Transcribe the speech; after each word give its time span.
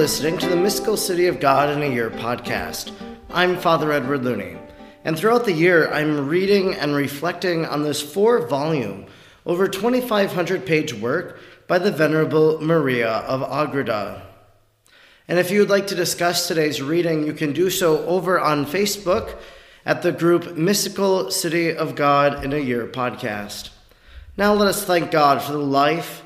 listening 0.00 0.38
to 0.38 0.48
the 0.48 0.56
Mystical 0.56 0.96
City 0.96 1.26
of 1.26 1.40
God 1.40 1.68
in 1.68 1.82
a 1.82 1.94
Year 1.94 2.08
podcast. 2.08 2.90
I'm 3.28 3.58
Father 3.58 3.92
Edward 3.92 4.24
Looney, 4.24 4.56
and 5.04 5.14
throughout 5.14 5.44
the 5.44 5.52
year, 5.52 5.92
I'm 5.92 6.26
reading 6.26 6.72
and 6.72 6.94
reflecting 6.94 7.66
on 7.66 7.82
this 7.82 8.00
four 8.00 8.48
volume, 8.48 9.04
over 9.44 9.68
2,500 9.68 10.64
page 10.64 10.94
work 10.94 11.38
by 11.68 11.78
the 11.78 11.90
Venerable 11.90 12.62
Maria 12.62 13.10
of 13.10 13.42
Agreda. 13.42 14.22
And 15.28 15.38
if 15.38 15.50
you 15.50 15.60
would 15.60 15.68
like 15.68 15.88
to 15.88 15.94
discuss 15.94 16.48
today's 16.48 16.80
reading, 16.80 17.26
you 17.26 17.34
can 17.34 17.52
do 17.52 17.68
so 17.68 18.02
over 18.06 18.40
on 18.40 18.64
Facebook 18.64 19.36
at 19.84 20.00
the 20.00 20.12
group 20.12 20.56
Mystical 20.56 21.30
City 21.30 21.76
of 21.76 21.94
God 21.94 22.42
in 22.42 22.54
a 22.54 22.58
Year 22.58 22.86
podcast. 22.86 23.68
Now 24.38 24.54
let 24.54 24.68
us 24.68 24.82
thank 24.82 25.10
God 25.10 25.42
for 25.42 25.52
the 25.52 25.58
life 25.58 26.22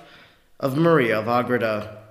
of 0.61 0.77
Maria 0.77 1.19
of 1.19 1.27
Agreda. 1.27 2.04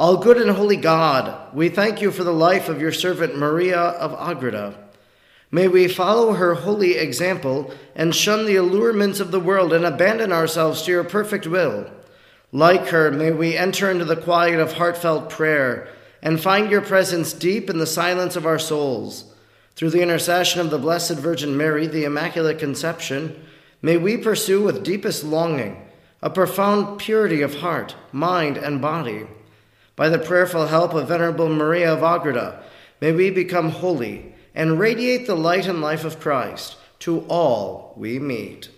All 0.00 0.16
good 0.16 0.38
and 0.38 0.52
holy 0.52 0.78
God, 0.78 1.54
we 1.54 1.68
thank 1.68 2.00
you 2.00 2.10
for 2.10 2.24
the 2.24 2.32
life 2.32 2.70
of 2.70 2.80
your 2.80 2.90
servant 2.90 3.36
Maria 3.36 3.78
of 3.78 4.14
Agreda. 4.18 4.74
May 5.50 5.68
we 5.68 5.88
follow 5.88 6.32
her 6.32 6.54
holy 6.54 6.94
example 6.94 7.74
and 7.94 8.14
shun 8.14 8.46
the 8.46 8.56
allurements 8.56 9.20
of 9.20 9.30
the 9.30 9.38
world 9.38 9.74
and 9.74 9.84
abandon 9.84 10.32
ourselves 10.32 10.80
to 10.84 10.90
your 10.90 11.04
perfect 11.04 11.46
will. 11.46 11.92
Like 12.50 12.86
her, 12.86 13.10
may 13.10 13.30
we 13.30 13.58
enter 13.58 13.90
into 13.90 14.06
the 14.06 14.16
quiet 14.16 14.58
of 14.58 14.72
heartfelt 14.72 15.28
prayer 15.28 15.86
and 16.22 16.40
find 16.40 16.70
your 16.70 16.80
presence 16.80 17.34
deep 17.34 17.68
in 17.68 17.76
the 17.76 17.86
silence 17.86 18.36
of 18.36 18.46
our 18.46 18.58
souls. 18.58 19.34
Through 19.76 19.90
the 19.90 20.02
intercession 20.02 20.62
of 20.62 20.70
the 20.70 20.78
Blessed 20.78 21.18
Virgin 21.18 21.58
Mary, 21.58 21.86
the 21.86 22.04
Immaculate 22.04 22.58
Conception, 22.58 23.38
may 23.82 23.98
we 23.98 24.16
pursue 24.16 24.62
with 24.62 24.82
deepest 24.82 25.24
longing 25.24 25.86
a 26.22 26.30
profound 26.30 26.98
purity 26.98 27.42
of 27.42 27.56
heart, 27.56 27.96
mind, 28.12 28.56
and 28.56 28.80
body 28.80 29.26
by 29.96 30.08
the 30.08 30.18
prayerful 30.18 30.66
help 30.66 30.94
of 30.94 31.08
Venerable 31.08 31.48
Maria 31.48 31.92
of 31.92 32.02
Agreda, 32.02 32.62
may 33.00 33.12
we 33.12 33.30
become 33.30 33.70
holy 33.70 34.34
and 34.54 34.78
radiate 34.78 35.26
the 35.26 35.34
light 35.34 35.66
and 35.66 35.80
life 35.80 36.04
of 36.04 36.20
Christ 36.20 36.76
to 37.00 37.20
all 37.28 37.94
we 37.96 38.18
meet. 38.18 38.68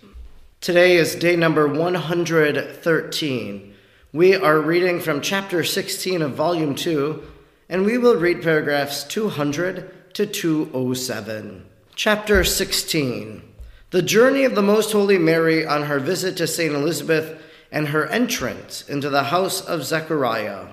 Today 0.61 0.95
is 0.95 1.15
day 1.15 1.35
number 1.35 1.67
113. 1.67 3.73
We 4.13 4.35
are 4.35 4.61
reading 4.61 5.01
from 5.01 5.21
chapter 5.21 5.63
16 5.63 6.21
of 6.21 6.35
volume 6.35 6.75
2, 6.75 7.23
and 7.67 7.85
we 7.85 7.97
will 7.97 8.15
read 8.15 8.43
paragraphs 8.43 9.03
200 9.03 10.13
to 10.13 10.25
207. 10.25 11.65
Chapter 11.95 12.43
16 12.43 13.41
The 13.89 14.01
journey 14.01 14.45
of 14.45 14.55
the 14.55 14.61
Most 14.61 14.91
Holy 14.91 15.17
Mary 15.17 15.65
on 15.65 15.83
her 15.83 15.99
visit 15.99 16.37
to 16.37 16.47
St. 16.47 16.73
Elizabeth 16.73 17.41
and 17.71 17.89
her 17.89 18.07
entrance 18.07 18.87
into 18.87 19.09
the 19.09 19.25
house 19.25 19.59
of 19.59 19.83
Zechariah. 19.83 20.67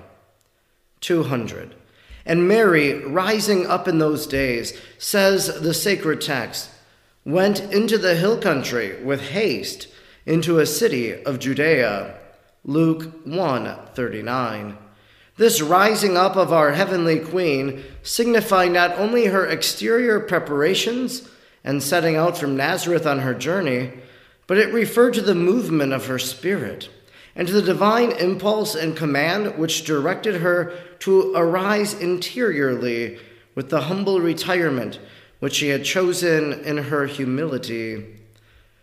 200. 1.01 1.75
And 2.25 2.47
Mary, 2.47 3.03
rising 3.05 3.65
up 3.65 3.87
in 3.87 3.97
those 3.97 4.27
days, 4.27 4.79
says 4.97 5.61
the 5.61 5.73
sacred 5.73 6.21
text, 6.21 6.69
went 7.25 7.59
into 7.59 7.97
the 7.97 8.15
hill 8.15 8.37
country 8.37 9.01
with 9.03 9.29
haste 9.29 9.87
into 10.25 10.59
a 10.59 10.65
city 10.65 11.23
of 11.23 11.39
Judea. 11.39 12.15
Luke 12.63 13.25
1:39. 13.25 14.77
This 15.37 15.61
rising 15.61 16.15
up 16.15 16.35
of 16.35 16.53
our 16.53 16.73
heavenly 16.73 17.19
queen 17.19 17.83
signified 18.03 18.71
not 18.71 18.97
only 18.99 19.25
her 19.25 19.47
exterior 19.47 20.19
preparations 20.19 21.23
and 21.63 21.81
setting 21.81 22.15
out 22.15 22.37
from 22.37 22.55
Nazareth 22.55 23.07
on 23.07 23.19
her 23.19 23.33
journey, 23.33 23.93
but 24.45 24.59
it 24.59 24.73
referred 24.73 25.13
to 25.15 25.21
the 25.21 25.33
movement 25.33 25.93
of 25.93 26.05
her 26.05 26.19
spirit 26.19 26.89
and 27.35 27.47
to 27.47 27.53
the 27.53 27.61
divine 27.61 28.11
impulse 28.11 28.75
and 28.75 28.95
command 28.95 29.57
which 29.57 29.85
directed 29.85 30.41
her 30.41 30.73
to 30.99 31.33
arise 31.35 31.93
interiorly 31.93 33.17
with 33.55 33.69
the 33.69 33.81
humble 33.81 34.19
retirement 34.19 34.99
which 35.39 35.55
she 35.55 35.69
had 35.69 35.83
chosen 35.83 36.53
in 36.63 36.77
her 36.77 37.05
humility. 37.07 38.05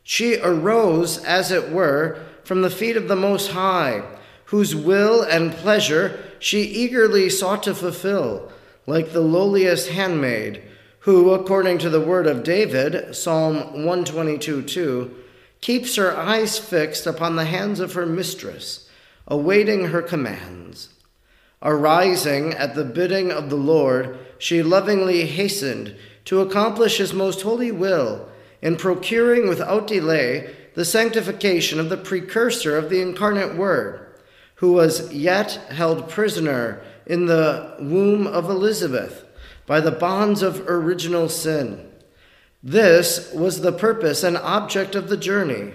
She 0.02 0.40
arose, 0.40 1.22
as 1.24 1.52
it 1.52 1.70
were, 1.70 2.18
from 2.42 2.62
the 2.62 2.70
feet 2.70 2.96
of 2.96 3.08
the 3.08 3.16
Most 3.16 3.52
High, 3.52 4.02
whose 4.46 4.74
will 4.74 5.22
and 5.22 5.52
pleasure 5.52 6.18
she 6.38 6.62
eagerly 6.62 7.28
sought 7.28 7.62
to 7.64 7.74
fulfill, 7.74 8.50
like 8.86 9.12
the 9.12 9.20
lowliest 9.20 9.90
handmaid, 9.90 10.62
who, 11.00 11.30
according 11.32 11.78
to 11.78 11.90
the 11.90 12.00
word 12.00 12.26
of 12.26 12.42
David, 12.42 13.14
Psalm 13.14 13.84
122 13.84 14.62
2, 14.62 15.14
keeps 15.60 15.96
her 15.96 16.16
eyes 16.16 16.58
fixed 16.58 17.06
upon 17.06 17.36
the 17.36 17.44
hands 17.44 17.80
of 17.80 17.94
her 17.94 18.06
mistress, 18.06 18.88
awaiting 19.26 19.86
her 19.86 20.02
commands. 20.02 20.90
Arising 21.62 22.52
at 22.54 22.74
the 22.74 22.84
bidding 22.84 23.32
of 23.32 23.50
the 23.50 23.56
Lord, 23.56 24.18
she 24.38 24.62
lovingly 24.62 25.26
hastened 25.26 25.96
to 26.26 26.40
accomplish 26.40 26.98
his 26.98 27.12
most 27.12 27.42
holy 27.42 27.72
will 27.72 28.28
in 28.62 28.76
procuring 28.76 29.48
without 29.48 29.86
delay 29.86 30.54
the 30.74 30.84
sanctification 30.84 31.80
of 31.80 31.88
the 31.88 31.96
precursor 31.96 32.76
of 32.76 32.90
the 32.90 33.00
incarnate 33.00 33.56
Word, 33.56 34.06
who 34.56 34.72
was 34.72 35.12
yet 35.12 35.52
held 35.70 36.08
prisoner 36.08 36.80
in 37.06 37.26
the 37.26 37.74
womb 37.80 38.26
of 38.26 38.48
Elizabeth 38.48 39.24
by 39.66 39.80
the 39.80 39.90
bonds 39.90 40.42
of 40.42 40.68
original 40.68 41.28
sin 41.28 41.88
this 42.62 43.32
was 43.32 43.60
the 43.60 43.72
purpose 43.72 44.24
and 44.24 44.36
object 44.36 44.94
of 44.94 45.08
the 45.08 45.16
journey. 45.16 45.72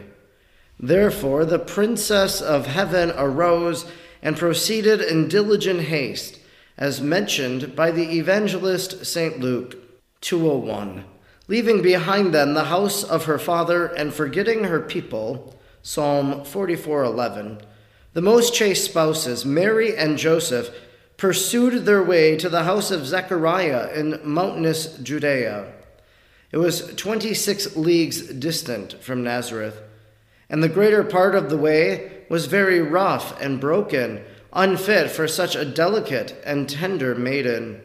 Therefore, 0.80 1.46
the 1.46 1.60
princess 1.60 2.42
of 2.42 2.68
heaven 2.68 3.14
arose 3.16 3.86
and 4.22 4.38
proceeded 4.38 5.02
in 5.02 5.28
diligent 5.28 5.82
haste, 5.82 6.40
as 6.78 7.02
mentioned 7.02 7.76
by 7.76 7.92
the 7.92 8.18
evangelist 8.18 9.06
St. 9.06 9.40
Luke 9.40 9.76
201, 10.22 11.06
leaving 11.48 11.82
behind 11.82 12.34
them 12.34 12.54
the 12.54 12.66
house 12.66 13.04
of 13.04 13.26
her 13.26 13.40
father 13.40 13.86
and 13.86 14.14
forgetting 14.14 14.66
her 14.66 14.80
people. 14.80 15.56
Psalm 15.82 16.44
44:11. 16.44 17.62
The 18.14 18.22
most 18.22 18.54
chaste 18.54 18.86
spouses, 18.86 19.46
Mary 19.46 19.96
and 19.96 20.18
Joseph, 20.18 20.70
pursued 21.18 21.86
their 21.86 22.04
way 22.04 22.36
to 22.38 22.50
the 22.50 22.64
house 22.64 22.92
of 22.92 23.06
Zechariah 23.06 23.90
in 23.94 24.20
mountainous 24.24 24.98
Judea. 24.98 25.74
It 26.54 26.58
was 26.58 26.94
26 26.96 27.76
leagues 27.76 28.22
distant 28.28 29.02
from 29.02 29.24
Nazareth, 29.24 29.82
and 30.52 30.62
the 30.62 30.70
greater 30.70 31.04
part 31.04 31.34
of 31.34 31.50
the 31.50 31.58
way 31.58 32.26
was 32.30 32.46
very 32.46 32.80
rough 32.80 33.42
and 33.42 33.60
broken, 33.60 34.24
unfit 34.54 35.10
for 35.10 35.28
such 35.28 35.56
a 35.56 35.66
delicate 35.66 36.40
and 36.46 36.70
tender 36.70 37.16
maiden. 37.16 37.82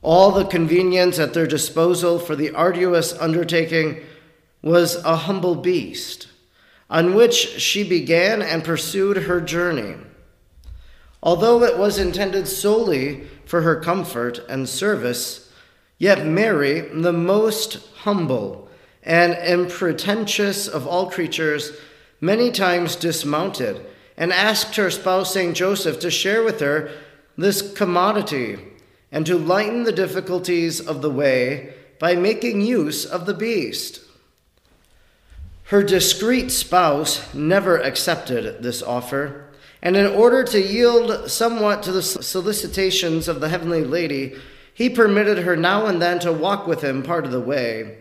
All 0.00 0.30
the 0.30 0.44
convenience 0.44 1.18
at 1.18 1.34
their 1.34 1.48
disposal 1.48 2.20
for 2.20 2.36
the 2.36 2.52
arduous 2.52 3.14
undertaking 3.14 4.00
was 4.62 4.94
a 5.04 5.16
humble 5.16 5.56
beast, 5.56 6.28
on 6.88 7.16
which 7.16 7.34
she 7.34 7.82
began 7.82 8.42
and 8.42 8.62
pursued 8.62 9.16
her 9.16 9.40
journey. 9.40 9.96
Although 11.20 11.64
it 11.64 11.78
was 11.78 11.98
intended 11.98 12.46
solely 12.46 13.24
for 13.44 13.62
her 13.62 13.80
comfort 13.80 14.38
and 14.48 14.68
service, 14.68 15.41
Yet 16.02 16.26
Mary, 16.26 16.80
the 16.80 17.12
most 17.12 17.78
humble 17.98 18.68
and 19.04 19.34
unpretentious 19.34 20.66
of 20.66 20.84
all 20.84 21.08
creatures, 21.08 21.70
many 22.20 22.50
times 22.50 22.96
dismounted 22.96 23.86
and 24.16 24.32
asked 24.32 24.74
her 24.74 24.90
spouse 24.90 25.32
St. 25.32 25.56
Joseph 25.56 26.00
to 26.00 26.10
share 26.10 26.42
with 26.42 26.58
her 26.58 26.90
this 27.38 27.72
commodity 27.74 28.58
and 29.12 29.24
to 29.26 29.38
lighten 29.38 29.84
the 29.84 29.92
difficulties 29.92 30.80
of 30.80 31.02
the 31.02 31.10
way 31.10 31.72
by 32.00 32.16
making 32.16 32.62
use 32.62 33.04
of 33.04 33.24
the 33.24 33.34
beast. 33.34 34.00
Her 35.66 35.84
discreet 35.84 36.50
spouse 36.50 37.32
never 37.32 37.78
accepted 37.78 38.64
this 38.64 38.82
offer, 38.82 39.44
and 39.80 39.96
in 39.96 40.06
order 40.06 40.42
to 40.42 40.60
yield 40.60 41.30
somewhat 41.30 41.84
to 41.84 41.92
the 41.92 42.02
solicitations 42.02 43.28
of 43.28 43.38
the 43.38 43.50
heavenly 43.50 43.84
lady, 43.84 44.34
he 44.74 44.88
permitted 44.88 45.38
her 45.38 45.56
now 45.56 45.86
and 45.86 46.00
then 46.00 46.18
to 46.20 46.32
walk 46.32 46.66
with 46.66 46.82
him 46.82 47.02
part 47.02 47.24
of 47.24 47.30
the 47.30 47.40
way, 47.40 47.98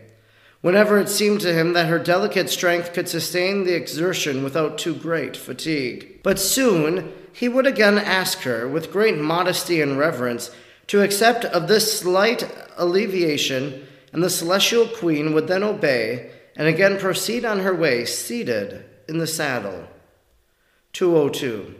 whenever 0.61 0.97
it 0.97 1.09
seemed 1.09 1.41
to 1.41 1.53
him 1.53 1.73
that 1.73 1.87
her 1.87 1.99
delicate 1.99 2.49
strength 2.49 2.93
could 2.93 3.09
sustain 3.09 3.63
the 3.63 3.75
exertion 3.75 4.43
without 4.43 4.77
too 4.77 4.95
great 4.95 5.35
fatigue. 5.35 6.21
But 6.23 6.39
soon 6.39 7.11
he 7.33 7.49
would 7.49 7.67
again 7.67 7.97
ask 7.97 8.39
her, 8.39 8.67
with 8.67 8.91
great 8.91 9.17
modesty 9.17 9.81
and 9.81 9.97
reverence, 9.97 10.51
to 10.87 11.01
accept 11.01 11.45
of 11.45 11.67
this 11.67 11.99
slight 11.99 12.49
alleviation, 12.77 13.87
and 14.13 14.21
the 14.21 14.29
celestial 14.29 14.87
queen 14.87 15.33
would 15.33 15.47
then 15.47 15.63
obey 15.63 16.31
and 16.55 16.67
again 16.67 16.99
proceed 16.99 17.45
on 17.45 17.59
her 17.59 17.73
way, 17.73 18.05
seated 18.05 18.83
in 19.07 19.17
the 19.17 19.27
saddle. 19.27 19.87
202. 20.93 21.75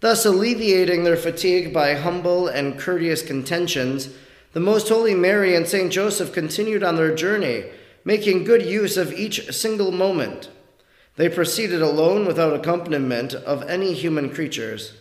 Thus 0.00 0.26
alleviating 0.26 1.04
their 1.04 1.16
fatigue 1.16 1.72
by 1.72 1.94
humble 1.94 2.48
and 2.48 2.78
courteous 2.78 3.22
contentions, 3.22 4.10
the 4.56 4.60
Most 4.60 4.88
Holy 4.88 5.14
Mary 5.14 5.54
and 5.54 5.68
Saint 5.68 5.92
Joseph 5.92 6.32
continued 6.32 6.82
on 6.82 6.96
their 6.96 7.14
journey, 7.14 7.64
making 8.06 8.44
good 8.44 8.64
use 8.64 8.96
of 8.96 9.12
each 9.12 9.52
single 9.52 9.92
moment. 9.92 10.48
They 11.16 11.28
proceeded 11.28 11.82
alone 11.82 12.24
without 12.24 12.54
accompaniment 12.54 13.34
of 13.34 13.68
any 13.68 13.92
human 13.92 14.30
creatures, 14.30 14.94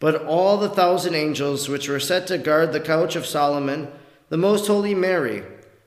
but 0.00 0.24
all 0.24 0.56
the 0.56 0.70
thousand 0.70 1.14
angels 1.14 1.68
which 1.68 1.90
were 1.90 2.00
set 2.00 2.26
to 2.28 2.38
guard 2.38 2.72
the 2.72 2.80
couch 2.80 3.14
of 3.14 3.26
Solomon, 3.26 3.88
the 4.30 4.38
most 4.38 4.66
holy 4.66 4.94
Mary, 4.94 5.42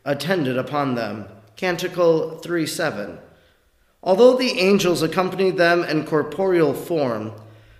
attended 0.06 0.56
upon 0.56 0.94
them. 0.94 1.26
Canticle 1.56 2.38
3 2.38 2.68
7. 2.68 3.18
Although 4.04 4.38
the 4.38 4.60
angels 4.60 5.02
accompanied 5.02 5.58
them 5.58 5.84
in 5.84 6.06
corporeal 6.06 6.76
form, 6.76 7.32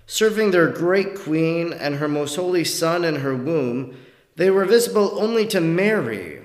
serving 0.08 0.50
their 0.50 0.66
great 0.66 1.14
queen 1.14 1.72
and 1.72 1.94
her 1.94 2.08
most 2.08 2.34
holy 2.34 2.64
Son 2.64 3.04
in 3.04 3.14
her 3.20 3.36
womb, 3.36 3.96
they 4.36 4.50
were 4.50 4.64
visible 4.64 5.18
only 5.18 5.46
to 5.46 5.60
Mary. 5.60 6.40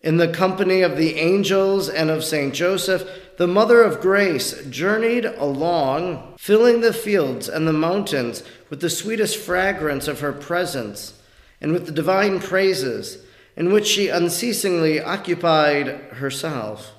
In 0.00 0.16
the 0.16 0.32
company 0.32 0.82
of 0.82 0.96
the 0.96 1.16
angels 1.16 1.88
and 1.88 2.10
of 2.10 2.24
Saint 2.24 2.54
Joseph, 2.54 3.08
the 3.38 3.46
Mother 3.46 3.82
of 3.82 4.00
Grace 4.00 4.64
journeyed 4.66 5.24
along, 5.24 6.34
filling 6.38 6.80
the 6.80 6.92
fields 6.92 7.48
and 7.48 7.66
the 7.66 7.72
mountains 7.72 8.42
with 8.68 8.80
the 8.80 8.90
sweetest 8.90 9.38
fragrance 9.38 10.08
of 10.08 10.20
her 10.20 10.32
presence 10.32 11.14
and 11.60 11.72
with 11.72 11.86
the 11.86 11.92
divine 11.92 12.40
praises 12.40 13.24
in 13.56 13.72
which 13.72 13.86
she 13.86 14.08
unceasingly 14.08 15.00
occupied 15.00 15.86
herself. 16.14 16.92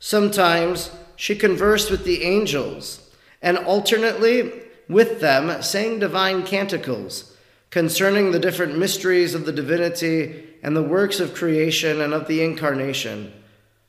Sometimes 0.00 0.90
she 1.14 1.36
conversed 1.36 1.90
with 1.90 2.04
the 2.04 2.24
angels, 2.24 3.10
and 3.42 3.58
alternately 3.58 4.52
with 4.88 5.20
them 5.20 5.62
sang 5.62 5.98
divine 5.98 6.42
canticles 6.42 7.29
concerning 7.70 8.32
the 8.32 8.38
different 8.38 8.76
mysteries 8.76 9.34
of 9.34 9.46
the 9.46 9.52
divinity 9.52 10.44
and 10.62 10.76
the 10.76 10.82
works 10.82 11.20
of 11.20 11.34
creation 11.34 12.00
and 12.00 12.12
of 12.12 12.26
the 12.26 12.42
incarnation. 12.42 13.32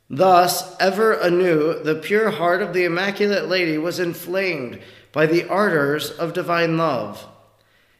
Thus, 0.09 0.75
ever 0.79 1.13
anew, 1.13 1.81
the 1.81 1.95
pure 1.95 2.31
heart 2.31 2.61
of 2.61 2.73
the 2.73 2.83
Immaculate 2.83 3.47
Lady 3.47 3.77
was 3.77 3.99
inflamed 3.99 4.79
by 5.11 5.25
the 5.25 5.47
ardors 5.47 6.11
of 6.11 6.33
divine 6.33 6.77
love. 6.77 7.25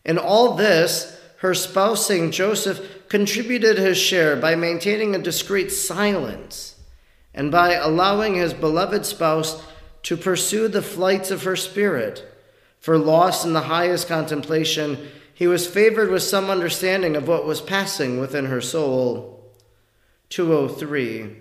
In 0.05 0.17
all 0.17 0.55
this, 0.55 1.17
her 1.37 1.53
spouse, 1.53 2.05
St. 2.05 2.33
Joseph, 2.33 3.07
contributed 3.09 3.77
his 3.77 3.97
share 3.97 4.35
by 4.35 4.55
maintaining 4.55 5.15
a 5.15 5.19
discreet 5.19 5.69
silence 5.69 6.75
and 7.33 7.51
by 7.51 7.73
allowing 7.73 8.35
his 8.35 8.53
beloved 8.53 9.05
spouse 9.05 9.63
to 10.03 10.17
pursue 10.17 10.67
the 10.67 10.81
flights 10.81 11.31
of 11.31 11.43
her 11.43 11.55
spirit. 11.55 12.27
For 12.79 12.97
lost 12.97 13.45
in 13.45 13.53
the 13.53 13.61
highest 13.61 14.07
contemplation, 14.07 15.07
he 15.41 15.47
was 15.47 15.65
favored 15.65 16.11
with 16.11 16.21
some 16.21 16.51
understanding 16.51 17.15
of 17.15 17.27
what 17.27 17.47
was 17.47 17.61
passing 17.61 18.19
within 18.19 18.45
her 18.45 18.61
soul. 18.61 19.43
203. 20.29 21.35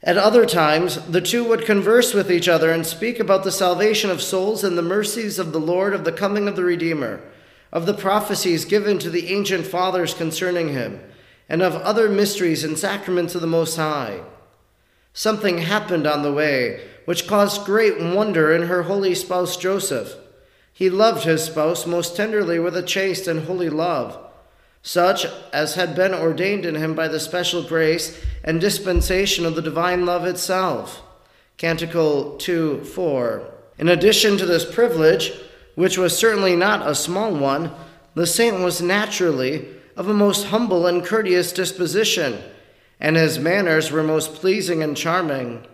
At 0.00 0.16
other 0.16 0.46
times, 0.46 1.04
the 1.08 1.20
two 1.20 1.42
would 1.42 1.66
converse 1.66 2.14
with 2.14 2.30
each 2.30 2.46
other 2.46 2.70
and 2.70 2.86
speak 2.86 3.18
about 3.18 3.42
the 3.42 3.50
salvation 3.50 4.10
of 4.10 4.22
souls 4.22 4.62
and 4.62 4.78
the 4.78 4.80
mercies 4.80 5.40
of 5.40 5.50
the 5.50 5.58
Lord 5.58 5.92
of 5.92 6.04
the 6.04 6.12
coming 6.12 6.46
of 6.46 6.54
the 6.54 6.62
Redeemer, 6.62 7.20
of 7.72 7.84
the 7.84 7.94
prophecies 7.94 8.64
given 8.64 8.96
to 9.00 9.10
the 9.10 9.34
ancient 9.34 9.66
fathers 9.66 10.14
concerning 10.14 10.68
him, 10.68 11.00
and 11.48 11.62
of 11.62 11.74
other 11.74 12.08
mysteries 12.08 12.62
and 12.62 12.78
sacraments 12.78 13.34
of 13.34 13.40
the 13.40 13.48
Most 13.48 13.74
High. 13.74 14.20
Something 15.12 15.58
happened 15.58 16.06
on 16.06 16.22
the 16.22 16.32
way 16.32 16.80
which 17.06 17.26
caused 17.26 17.66
great 17.66 18.00
wonder 18.00 18.54
in 18.54 18.68
her 18.68 18.84
holy 18.84 19.16
spouse 19.16 19.56
Joseph. 19.56 20.14
He 20.72 20.90
loved 20.90 21.24
his 21.24 21.44
spouse 21.44 21.86
most 21.86 22.16
tenderly 22.16 22.58
with 22.58 22.76
a 22.76 22.82
chaste 22.82 23.26
and 23.26 23.44
holy 23.44 23.70
love 23.70 24.18
such 24.82 25.26
as 25.52 25.76
had 25.76 25.94
been 25.94 26.12
ordained 26.12 26.66
in 26.66 26.74
him 26.74 26.94
by 26.94 27.06
the 27.06 27.20
special 27.20 27.62
grace 27.62 28.20
and 28.42 28.60
dispensation 28.60 29.46
of 29.46 29.54
the 29.54 29.62
divine 29.62 30.04
love 30.04 30.26
itself. 30.26 31.02
Canticle 31.56 32.36
2 32.38 32.84
4. 32.84 33.48
In 33.78 33.88
addition 33.88 34.36
to 34.36 34.46
this 34.46 34.70
privilege, 34.70 35.32
which 35.76 35.96
was 35.96 36.18
certainly 36.18 36.56
not 36.56 36.86
a 36.86 36.94
small 36.94 37.34
one, 37.34 37.70
the 38.14 38.26
saint 38.26 38.60
was 38.60 38.82
naturally 38.82 39.68
of 39.96 40.08
a 40.08 40.14
most 40.14 40.46
humble 40.46 40.86
and 40.86 41.04
courteous 41.04 41.52
disposition, 41.52 42.42
and 42.98 43.16
his 43.16 43.38
manners 43.38 43.90
were 43.90 44.02
most 44.02 44.34
pleasing 44.34 44.82
and 44.82 44.96
charming. 44.96 45.64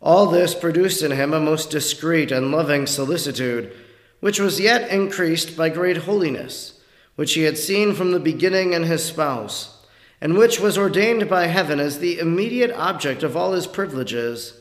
All 0.00 0.26
this 0.26 0.54
produced 0.54 1.02
in 1.02 1.10
him 1.10 1.34
a 1.34 1.40
most 1.40 1.70
discreet 1.70 2.32
and 2.32 2.50
loving 2.50 2.86
solicitude, 2.86 3.72
which 4.20 4.40
was 4.40 4.60
yet 4.60 4.90
increased 4.90 5.56
by 5.56 5.68
great 5.68 5.98
holiness 5.98 6.76
which 7.16 7.32
he 7.32 7.42
had 7.42 7.58
seen 7.58 7.94
from 7.94 8.12
the 8.12 8.20
beginning 8.20 8.74
in 8.74 8.84
his 8.84 9.04
spouse, 9.04 9.84
and 10.20 10.36
which 10.36 10.60
was 10.60 10.78
ordained 10.78 11.28
by 11.28 11.46
heaven 11.46 11.80
as 11.80 11.98
the 11.98 12.18
immediate 12.18 12.70
object 12.72 13.22
of 13.22 13.36
all 13.36 13.52
his 13.52 13.66
privileges. 13.66 14.60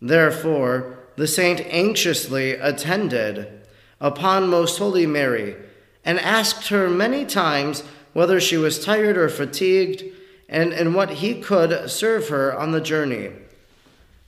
Therefore, 0.00 0.98
the 1.16 1.26
saint 1.26 1.60
anxiously 1.66 2.52
attended 2.52 3.66
upon 4.00 4.48
Most 4.48 4.78
Holy 4.78 5.06
Mary 5.06 5.56
and 6.04 6.20
asked 6.20 6.68
her 6.68 6.88
many 6.88 7.24
times 7.24 7.82
whether 8.12 8.40
she 8.40 8.56
was 8.56 8.84
tired 8.84 9.16
or 9.16 9.28
fatigued, 9.28 10.04
and 10.48 10.72
in 10.72 10.92
what 10.92 11.10
he 11.10 11.40
could 11.40 11.90
serve 11.90 12.28
her 12.28 12.56
on 12.56 12.72
the 12.72 12.80
journey. 12.80 13.30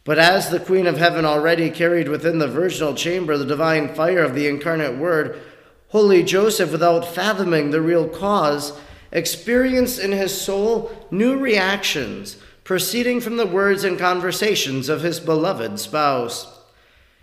But 0.06 0.20
as 0.20 0.50
the 0.50 0.60
Queen 0.60 0.86
of 0.86 0.98
Heaven 0.98 1.24
already 1.24 1.68
carried 1.68 2.08
within 2.08 2.38
the 2.38 2.46
virginal 2.46 2.94
chamber 2.94 3.36
the 3.36 3.44
divine 3.44 3.92
fire 3.92 4.22
of 4.22 4.36
the 4.36 4.46
incarnate 4.46 4.96
Word, 4.96 5.40
Holy 5.88 6.22
Joseph, 6.22 6.70
without 6.70 7.12
fathoming 7.12 7.70
the 7.70 7.82
real 7.82 8.08
cause, 8.08 8.72
experienced 9.10 9.98
in 9.98 10.12
his 10.12 10.40
soul 10.40 10.92
new 11.10 11.36
reactions 11.36 12.36
proceeding 12.62 13.20
from 13.20 13.36
the 13.36 13.46
words 13.46 13.82
and 13.82 13.98
conversations 13.98 14.88
of 14.88 15.02
his 15.02 15.18
beloved 15.18 15.80
spouse. 15.80 16.56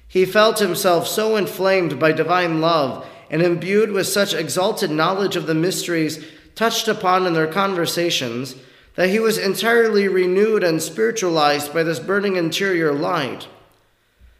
He 0.05 0.25
felt 0.25 0.59
himself 0.59 1.07
so 1.07 1.37
inflamed 1.37 1.99
by 2.01 2.11
divine 2.11 2.59
love 2.59 3.07
and 3.29 3.41
imbued 3.41 3.91
with 3.91 4.07
such 4.07 4.33
exalted 4.33 4.91
knowledge 4.91 5.37
of 5.37 5.47
the 5.47 5.55
mysteries 5.55 6.25
touched 6.53 6.89
upon 6.89 7.25
in 7.25 7.33
their 7.33 7.47
conversations 7.47 8.55
that 8.95 9.09
he 9.09 9.19
was 9.19 9.37
entirely 9.37 10.07
renewed 10.07 10.63
and 10.63 10.81
spiritualized 10.81 11.73
by 11.73 11.83
this 11.83 11.99
burning 11.99 12.35
interior 12.35 12.91
light. 12.91 13.47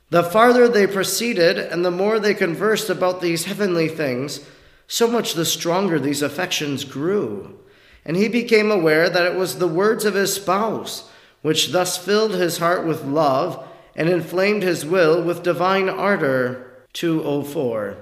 The 0.09 0.23
farther 0.23 0.67
they 0.67 0.85
proceeded 0.85 1.57
and 1.57 1.83
the 1.83 1.91
more 1.91 2.19
they 2.19 2.33
conversed 2.33 2.89
about 2.89 3.21
these 3.21 3.45
heavenly 3.45 3.88
things, 3.88 4.41
so 4.88 5.07
much 5.07 5.33
the 5.33 5.45
stronger 5.45 6.00
these 6.00 6.21
affections 6.21 6.83
grew. 6.83 7.57
And 8.05 8.15
he 8.15 8.27
became 8.27 8.69
aware 8.69 9.09
that 9.09 9.25
it 9.25 9.35
was 9.35 9.57
the 9.57 9.67
words 9.67 10.05
of 10.05 10.13
his 10.13 10.33
spouse 10.35 11.09
which 11.44 11.71
thus 11.71 11.97
filled 11.97 12.33
his 12.33 12.57
heart 12.57 12.88
with 12.88 13.03
love 13.03 13.63
and 13.95 14.09
inflamed 14.09 14.63
his 14.63 14.83
will 14.83 15.22
with 15.22 15.43
divine 15.43 15.89
ardor. 15.89 16.72
204. 16.93 17.98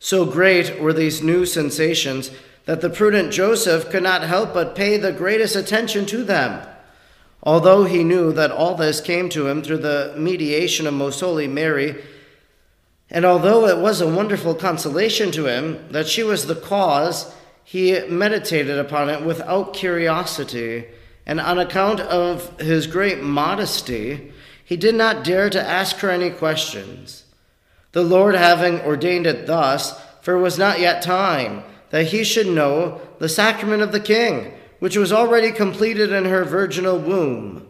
So 0.00 0.24
great 0.24 0.80
were 0.80 0.92
these 0.92 1.22
new 1.22 1.44
sensations 1.44 2.30
that 2.68 2.82
the 2.82 2.90
prudent 2.90 3.32
Joseph 3.32 3.88
could 3.88 4.02
not 4.02 4.24
help 4.24 4.52
but 4.52 4.74
pay 4.74 4.98
the 4.98 5.10
greatest 5.10 5.56
attention 5.56 6.04
to 6.04 6.22
them. 6.22 6.68
Although 7.42 7.84
he 7.84 8.04
knew 8.04 8.30
that 8.34 8.50
all 8.50 8.74
this 8.74 9.00
came 9.00 9.30
to 9.30 9.46
him 9.48 9.62
through 9.62 9.78
the 9.78 10.14
mediation 10.18 10.86
of 10.86 10.92
Most 10.92 11.18
Holy 11.20 11.48
Mary, 11.48 11.96
and 13.08 13.24
although 13.24 13.66
it 13.66 13.78
was 13.78 14.02
a 14.02 14.14
wonderful 14.14 14.54
consolation 14.54 15.30
to 15.30 15.46
him 15.46 15.82
that 15.92 16.08
she 16.08 16.22
was 16.22 16.44
the 16.44 16.54
cause, 16.54 17.34
he 17.64 18.00
meditated 18.06 18.78
upon 18.78 19.08
it 19.08 19.24
without 19.24 19.72
curiosity, 19.72 20.84
and 21.24 21.40
on 21.40 21.58
account 21.58 22.00
of 22.00 22.60
his 22.60 22.86
great 22.86 23.22
modesty, 23.22 24.30
he 24.62 24.76
did 24.76 24.94
not 24.94 25.24
dare 25.24 25.48
to 25.48 25.58
ask 25.58 25.96
her 26.00 26.10
any 26.10 26.28
questions. 26.28 27.24
The 27.92 28.04
Lord 28.04 28.34
having 28.34 28.82
ordained 28.82 29.26
it 29.26 29.46
thus, 29.46 29.98
for 30.20 30.34
it 30.34 30.42
was 30.42 30.58
not 30.58 30.80
yet 30.80 31.00
time 31.00 31.64
that 31.90 32.06
he 32.06 32.24
should 32.24 32.46
know 32.46 33.00
the 33.18 33.28
sacrament 33.28 33.82
of 33.82 33.92
the 33.92 34.00
King 34.00 34.52
which 34.78 34.96
was 34.96 35.12
already 35.12 35.50
completed 35.50 36.12
in 36.12 36.24
her 36.24 36.44
virginal 36.44 36.98
womb. 36.98 37.66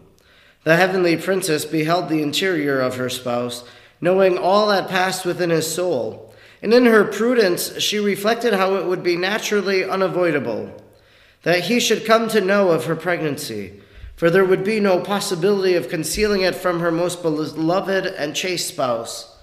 The 0.64 0.76
heavenly 0.76 1.16
princess 1.16 1.64
beheld 1.64 2.08
the 2.08 2.22
interior 2.22 2.80
of 2.80 2.96
her 2.96 3.08
spouse, 3.08 3.64
knowing 4.00 4.36
all 4.36 4.68
that 4.68 4.88
passed 4.88 5.24
within 5.24 5.50
his 5.50 5.72
soul, 5.72 6.34
and 6.60 6.74
in 6.74 6.86
her 6.86 7.04
prudence 7.04 7.78
she 7.80 7.98
reflected 7.98 8.52
how 8.52 8.74
it 8.74 8.86
would 8.86 9.02
be 9.02 9.16
naturally 9.16 9.84
unavoidable 9.84 10.84
that 11.42 11.64
he 11.64 11.78
should 11.78 12.04
come 12.04 12.28
to 12.28 12.40
know 12.40 12.70
of 12.70 12.86
her 12.86 12.96
pregnancy, 12.96 13.80
for 14.16 14.28
there 14.28 14.44
would 14.44 14.64
be 14.64 14.80
no 14.80 15.00
possibility 15.00 15.74
of 15.74 15.88
concealing 15.88 16.42
it 16.42 16.54
from 16.54 16.80
her 16.80 16.90
most 16.90 17.22
beloved 17.22 18.06
and 18.06 18.34
chaste 18.34 18.68
spouse. 18.68 19.37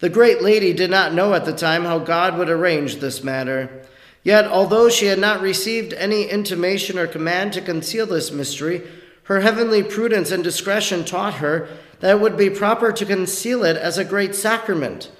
The 0.00 0.08
great 0.08 0.42
lady 0.42 0.72
did 0.72 0.90
not 0.90 1.12
know 1.12 1.34
at 1.34 1.44
the 1.44 1.52
time 1.52 1.84
how 1.84 1.98
God 1.98 2.36
would 2.36 2.48
arrange 2.48 2.96
this 2.96 3.22
matter. 3.22 3.84
Yet, 4.22 4.46
although 4.46 4.88
she 4.88 5.06
had 5.06 5.18
not 5.18 5.40
received 5.40 5.92
any 5.92 6.24
intimation 6.24 6.98
or 6.98 7.06
command 7.06 7.52
to 7.52 7.60
conceal 7.60 8.06
this 8.06 8.32
mystery, 8.32 8.82
her 9.24 9.40
heavenly 9.40 9.82
prudence 9.82 10.30
and 10.30 10.42
discretion 10.42 11.04
taught 11.04 11.34
her 11.34 11.68
that 12.00 12.16
it 12.16 12.20
would 12.20 12.36
be 12.36 12.50
proper 12.50 12.92
to 12.92 13.06
conceal 13.06 13.62
it 13.62 13.76
as 13.76 13.98
a 13.98 14.04
great 14.04 14.34
sacrament, 14.34 15.10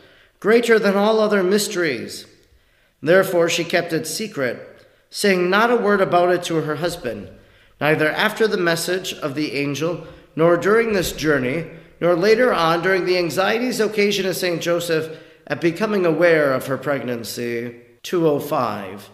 greater 0.40 0.78
than 0.78 0.96
all 0.96 1.20
other 1.20 1.42
mysteries. 1.42 2.26
Therefore, 3.02 3.48
she 3.48 3.64
kept 3.64 3.92
it 3.92 4.06
secret, 4.06 4.86
saying 5.10 5.48
not 5.48 5.70
a 5.70 5.76
word 5.76 6.00
about 6.00 6.30
it 6.30 6.42
to 6.44 6.56
her 6.56 6.76
husband, 6.76 7.28
neither 7.80 8.10
after 8.10 8.48
the 8.48 8.56
message 8.56 9.12
of 9.14 9.34
the 9.34 9.52
angel, 9.52 10.06
nor 10.34 10.56
during 10.56 10.92
this 10.92 11.12
journey, 11.12 11.66
nor 12.00 12.16
later 12.16 12.52
on 12.52 12.82
during 12.82 13.04
the 13.04 13.18
anxieties 13.18 13.80
occasioned 13.80 14.26
to 14.26 14.34
St. 14.34 14.62
Joseph 14.62 15.18
at 15.46 15.60
becoming 15.60 16.06
aware 16.06 16.52
of 16.52 16.66
her 16.66 16.78
pregnancy. 16.78 17.80
205. 18.02 19.10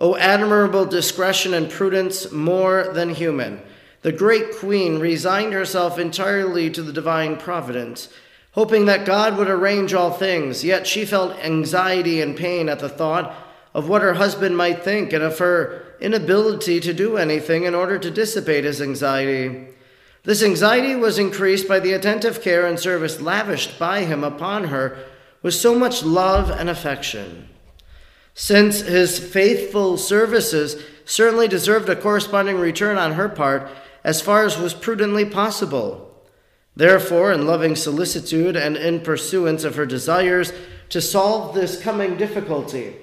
O 0.00 0.16
admirable 0.16 0.84
discretion 0.84 1.54
and 1.54 1.70
prudence 1.70 2.32
more 2.32 2.88
than 2.92 3.10
human! 3.10 3.60
The 4.02 4.12
great 4.12 4.56
queen 4.56 4.98
resigned 4.98 5.52
herself 5.52 5.98
entirely 5.98 6.70
to 6.70 6.82
the 6.82 6.92
divine 6.92 7.36
providence, 7.38 8.08
hoping 8.52 8.84
that 8.86 9.06
God 9.06 9.36
would 9.36 9.48
arrange 9.48 9.94
all 9.94 10.12
things, 10.12 10.64
yet 10.64 10.86
she 10.86 11.04
felt 11.04 11.38
anxiety 11.38 12.20
and 12.20 12.36
pain 12.36 12.68
at 12.68 12.78
the 12.78 12.88
thought 12.88 13.34
of 13.74 13.88
what 13.88 14.02
her 14.02 14.14
husband 14.14 14.56
might 14.56 14.84
think 14.84 15.12
and 15.12 15.22
of 15.22 15.38
her 15.38 15.82
inability 16.00 16.80
to 16.80 16.92
do 16.92 17.16
anything 17.16 17.64
in 17.64 17.74
order 17.74 17.98
to 17.98 18.10
dissipate 18.10 18.64
his 18.64 18.80
anxiety. 18.80 19.68
This 20.26 20.42
anxiety 20.42 20.96
was 20.96 21.20
increased 21.20 21.68
by 21.68 21.78
the 21.78 21.92
attentive 21.92 22.42
care 22.42 22.66
and 22.66 22.80
service 22.80 23.20
lavished 23.20 23.78
by 23.78 24.02
him 24.02 24.24
upon 24.24 24.64
her 24.64 24.98
with 25.40 25.54
so 25.54 25.78
much 25.78 26.02
love 26.02 26.50
and 26.50 26.68
affection. 26.68 27.48
Since 28.34 28.80
his 28.80 29.20
faithful 29.20 29.96
services 29.96 30.82
certainly 31.04 31.46
deserved 31.46 31.88
a 31.88 31.94
corresponding 31.94 32.58
return 32.58 32.98
on 32.98 33.12
her 33.12 33.28
part, 33.28 33.70
as 34.02 34.20
far 34.20 34.44
as 34.44 34.58
was 34.58 34.74
prudently 34.74 35.24
possible. 35.24 36.12
Therefore, 36.74 37.30
in 37.32 37.46
loving 37.46 37.76
solicitude 37.76 38.56
and 38.56 38.76
in 38.76 39.02
pursuance 39.02 39.62
of 39.62 39.76
her 39.76 39.86
desires 39.86 40.52
to 40.88 41.00
solve 41.00 41.54
this 41.54 41.80
coming 41.80 42.16
difficulty, 42.16 42.96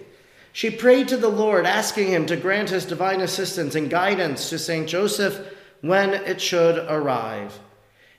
she 0.52 0.70
prayed 0.70 1.08
to 1.08 1.18
the 1.18 1.30
Lord, 1.30 1.66
asking 1.66 2.10
him 2.10 2.26
to 2.26 2.36
grant 2.36 2.70
his 2.70 2.86
divine 2.86 3.22
assistance 3.22 3.76
and 3.76 3.90
guidance 3.90 4.50
to 4.50 4.60
St. 4.60 4.90
Joseph 4.90 5.40
when 5.84 6.14
it 6.14 6.40
should 6.40 6.78
arrive. 6.90 7.60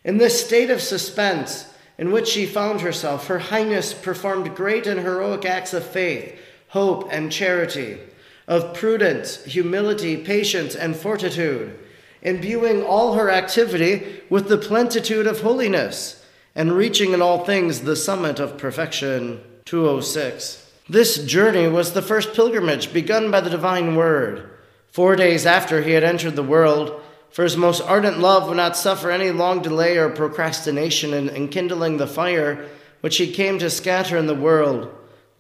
In 0.05 0.19
this 0.19 0.45
state 0.45 0.69
of 0.69 0.83
suspense 0.83 1.73
in 1.97 2.13
which 2.13 2.29
she 2.29 2.45
found 2.45 2.83
herself, 2.83 3.27
Her 3.27 3.39
Highness 3.39 3.95
performed 3.95 4.55
great 4.55 4.87
and 4.87 5.01
heroic 5.01 5.47
acts 5.47 5.73
of 5.73 5.87
faith, 5.87 6.39
hope, 6.69 7.09
and 7.11 7.33
charity, 7.33 7.99
of 8.47 8.75
prudence, 8.75 9.43
humility, 9.45 10.19
patience, 10.19 10.75
and 10.75 10.95
fortitude, 10.95 11.79
imbuing 12.21 12.83
all 12.83 13.15
her 13.15 13.31
activity 13.31 14.21
with 14.29 14.49
the 14.49 14.59
plenitude 14.59 15.27
of 15.27 15.41
holiness, 15.41 16.23
and 16.55 16.73
reaching 16.73 17.15
in 17.15 17.23
all 17.23 17.47
things 17.47 17.81
the 17.81 17.97
summit 17.97 18.39
of 18.39 18.59
perfection. 18.59 19.41
206. 19.65 20.71
This 20.87 21.25
journey 21.25 21.67
was 21.67 21.95
the 21.95 22.03
first 22.03 22.35
pilgrimage 22.35 22.93
begun 22.93 23.31
by 23.31 23.41
the 23.41 23.49
divine 23.49 23.97
word. 23.97 24.51
Four 24.93 25.17
days 25.17 25.47
after 25.47 25.81
he 25.81 25.93
had 25.93 26.05
entered 26.05 26.37
the 26.37 26.43
world, 26.43 27.01
for 27.35 27.43
his 27.43 27.57
most 27.57 27.81
ardent 27.81 28.21
love 28.21 28.47
would 28.47 28.57
not 28.57 28.77
suffer 28.77 29.11
any 29.11 29.33
long 29.33 29.61
delay 29.61 29.97
or 29.97 30.09
procrastination 30.09 31.13
in 31.13 31.29
enkindling 31.29 31.99
the 31.99 32.07
fire 32.07 32.65
which 33.01 33.17
he 33.17 33.33
came 33.33 33.59
to 33.59 33.69
scatter 33.69 34.17
in 34.17 34.29
the 34.29 34.37
world. 34.37 34.89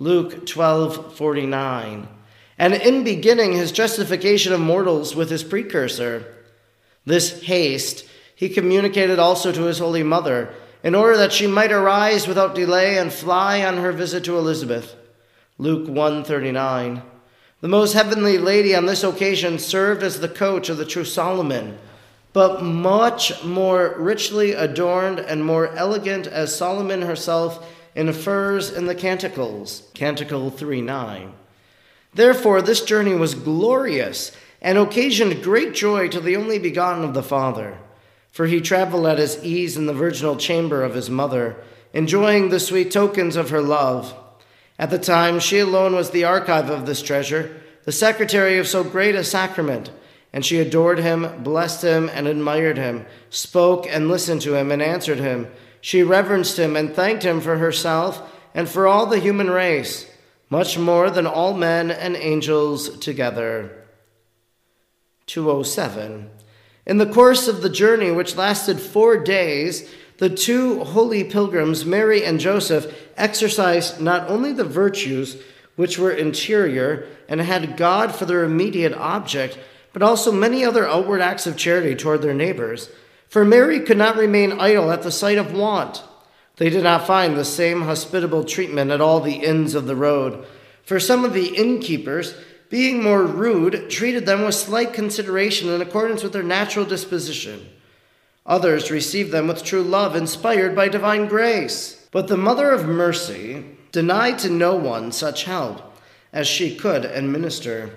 Luke 0.00 0.44
12:49. 0.44 2.08
And 2.58 2.74
in 2.74 3.04
beginning 3.04 3.52
his 3.52 3.70
justification 3.70 4.52
of 4.52 4.58
mortals 4.58 5.14
with 5.14 5.30
his 5.30 5.44
precursor. 5.44 6.26
This 7.06 7.44
haste 7.44 8.04
he 8.34 8.48
communicated 8.48 9.20
also 9.20 9.52
to 9.52 9.62
his 9.62 9.78
holy 9.78 10.02
mother, 10.02 10.52
in 10.82 10.96
order 10.96 11.16
that 11.16 11.32
she 11.32 11.46
might 11.46 11.70
arise 11.70 12.26
without 12.26 12.56
delay 12.56 12.98
and 12.98 13.12
fly 13.12 13.64
on 13.64 13.76
her 13.76 13.92
visit 13.92 14.24
to 14.24 14.36
Elizabeth. 14.36 14.96
Luke 15.58 15.86
139. 15.86 17.02
The 17.64 17.68
most 17.68 17.94
heavenly 17.94 18.36
lady 18.36 18.76
on 18.76 18.84
this 18.84 19.02
occasion 19.02 19.58
served 19.58 20.02
as 20.02 20.20
the 20.20 20.28
coach 20.28 20.68
of 20.68 20.76
the 20.76 20.84
true 20.84 21.06
Solomon, 21.06 21.78
but 22.34 22.62
much 22.62 23.42
more 23.42 23.94
richly 23.96 24.52
adorned 24.52 25.18
and 25.18 25.42
more 25.42 25.74
elegant 25.74 26.26
as 26.26 26.54
Solomon 26.54 27.00
herself 27.00 27.66
in 27.94 28.12
furs 28.12 28.70
in 28.70 28.84
the 28.84 28.94
Canticles. 28.94 29.88
Canticle 29.94 30.50
3 30.50 30.82
9. 30.82 31.32
Therefore 32.12 32.60
this 32.60 32.84
journey 32.84 33.14
was 33.14 33.34
glorious 33.34 34.30
and 34.60 34.76
occasioned 34.76 35.42
great 35.42 35.72
joy 35.72 36.08
to 36.08 36.20
the 36.20 36.36
only 36.36 36.58
begotten 36.58 37.02
of 37.02 37.14
the 37.14 37.22
Father, 37.22 37.78
for 38.30 38.44
he 38.44 38.60
traveled 38.60 39.06
at 39.06 39.16
his 39.16 39.42
ease 39.42 39.74
in 39.74 39.86
the 39.86 39.94
virginal 39.94 40.36
chamber 40.36 40.84
of 40.84 40.94
his 40.94 41.08
mother, 41.08 41.56
enjoying 41.94 42.50
the 42.50 42.60
sweet 42.60 42.90
tokens 42.90 43.36
of 43.36 43.48
her 43.48 43.62
love. 43.62 44.14
At 44.78 44.90
the 44.90 44.98
time, 44.98 45.38
she 45.38 45.60
alone 45.60 45.94
was 45.94 46.10
the 46.10 46.24
archive 46.24 46.68
of 46.68 46.86
this 46.86 47.02
treasure, 47.02 47.60
the 47.84 47.92
secretary 47.92 48.58
of 48.58 48.66
so 48.66 48.82
great 48.82 49.14
a 49.14 49.22
sacrament, 49.22 49.90
and 50.32 50.44
she 50.44 50.58
adored 50.58 50.98
him, 50.98 51.42
blessed 51.42 51.82
him, 51.82 52.10
and 52.12 52.26
admired 52.26 52.76
him, 52.76 53.06
spoke 53.30 53.86
and 53.88 54.08
listened 54.08 54.42
to 54.42 54.56
him, 54.56 54.72
and 54.72 54.82
answered 54.82 55.18
him. 55.18 55.46
She 55.80 56.02
reverenced 56.02 56.58
him 56.58 56.76
and 56.76 56.92
thanked 56.92 57.22
him 57.22 57.40
for 57.40 57.58
herself 57.58 58.22
and 58.54 58.68
for 58.68 58.86
all 58.86 59.06
the 59.06 59.18
human 59.18 59.50
race, 59.50 60.10
much 60.50 60.78
more 60.78 61.10
than 61.10 61.26
all 61.26 61.54
men 61.54 61.90
and 61.90 62.16
angels 62.16 62.98
together. 62.98 63.84
207. 65.26 66.30
In 66.86 66.98
the 66.98 67.06
course 67.06 67.48
of 67.48 67.62
the 67.62 67.70
journey, 67.70 68.10
which 68.10 68.36
lasted 68.36 68.80
four 68.80 69.16
days, 69.22 69.88
the 70.18 70.30
two 70.30 70.84
holy 70.84 71.24
pilgrims, 71.24 71.84
Mary 71.84 72.24
and 72.24 72.38
Joseph, 72.38 72.92
exercised 73.16 74.00
not 74.00 74.28
only 74.28 74.52
the 74.52 74.64
virtues 74.64 75.36
which 75.76 75.98
were 75.98 76.12
interior 76.12 77.06
and 77.28 77.40
had 77.40 77.76
God 77.76 78.14
for 78.14 78.24
their 78.24 78.44
immediate 78.44 78.92
object, 78.92 79.58
but 79.92 80.02
also 80.02 80.30
many 80.30 80.64
other 80.64 80.86
outward 80.86 81.20
acts 81.20 81.46
of 81.46 81.56
charity 81.56 81.94
toward 81.94 82.22
their 82.22 82.34
neighbors. 82.34 82.90
For 83.28 83.44
Mary 83.44 83.80
could 83.80 83.98
not 83.98 84.16
remain 84.16 84.60
idle 84.60 84.92
at 84.92 85.02
the 85.02 85.10
sight 85.10 85.38
of 85.38 85.52
want. 85.52 86.02
They 86.56 86.70
did 86.70 86.84
not 86.84 87.06
find 87.06 87.36
the 87.36 87.44
same 87.44 87.82
hospitable 87.82 88.44
treatment 88.44 88.92
at 88.92 89.00
all 89.00 89.20
the 89.20 89.36
inns 89.36 89.74
of 89.74 89.86
the 89.86 89.96
road. 89.96 90.46
For 90.84 91.00
some 91.00 91.24
of 91.24 91.32
the 91.32 91.56
innkeepers, 91.56 92.34
being 92.70 93.02
more 93.02 93.24
rude, 93.24 93.90
treated 93.90 94.26
them 94.26 94.44
with 94.44 94.54
slight 94.54 94.92
consideration 94.92 95.68
in 95.68 95.80
accordance 95.80 96.22
with 96.22 96.32
their 96.32 96.42
natural 96.42 96.84
disposition. 96.84 97.68
Others 98.46 98.90
received 98.90 99.32
them 99.32 99.46
with 99.48 99.64
true 99.64 99.82
love, 99.82 100.14
inspired 100.14 100.76
by 100.76 100.88
divine 100.88 101.26
grace. 101.26 102.06
But 102.10 102.28
the 102.28 102.36
Mother 102.36 102.70
of 102.70 102.86
Mercy 102.86 103.64
denied 103.90 104.38
to 104.40 104.50
no 104.50 104.74
one 104.74 105.12
such 105.12 105.44
help 105.44 105.98
as 106.32 106.46
she 106.46 106.76
could 106.76 107.04
administer. 107.04 107.90